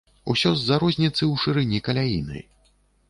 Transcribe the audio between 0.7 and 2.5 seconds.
розніцы ў шырыні каляіны.